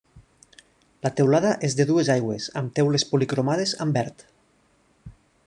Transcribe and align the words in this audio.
La 1.07 1.11
teulada 1.19 1.51
és 1.67 1.75
de 1.81 1.85
dues 1.91 2.09
aigües 2.15 2.49
amb 2.63 2.75
teules 2.79 3.07
policromades 3.13 3.75
amb 3.87 4.01
verd. 4.01 4.27